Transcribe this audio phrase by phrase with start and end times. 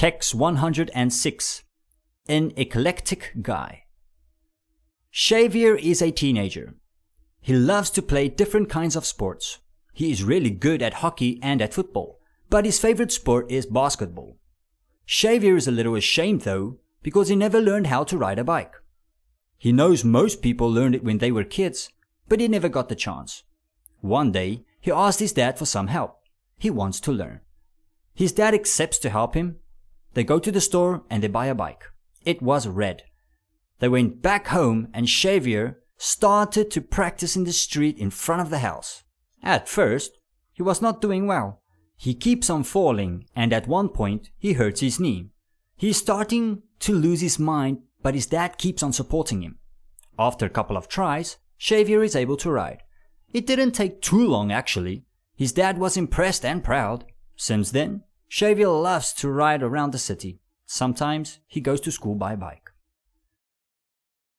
[0.00, 1.62] Text 106
[2.26, 3.84] An eclectic guy.
[5.14, 6.74] Xavier is a teenager.
[7.42, 9.58] He loves to play different kinds of sports.
[9.92, 12.18] He is really good at hockey and at football,
[12.48, 14.38] but his favorite sport is basketball.
[15.06, 18.72] Xavier is a little ashamed though, because he never learned how to ride a bike.
[19.58, 21.90] He knows most people learned it when they were kids,
[22.26, 23.42] but he never got the chance.
[24.00, 26.22] One day, he asked his dad for some help.
[26.56, 27.40] He wants to learn.
[28.14, 29.59] His dad accepts to help him.
[30.14, 31.84] They go to the store and they buy a bike.
[32.24, 33.04] It was red.
[33.78, 38.50] They went back home and Xavier started to practice in the street in front of
[38.50, 39.04] the house.
[39.42, 40.18] At first,
[40.52, 41.62] he was not doing well.
[41.96, 45.30] He keeps on falling and at one point he hurts his knee.
[45.76, 49.58] He's starting to lose his mind, but his dad keeps on supporting him.
[50.18, 52.82] After a couple of tries, Xavier is able to ride.
[53.32, 55.04] It didn't take too long actually.
[55.36, 57.04] His dad was impressed and proud.
[57.36, 58.02] Since then,
[58.32, 60.40] Xavier loves to ride around the city.
[60.66, 62.69] Sometimes he goes to school by bike.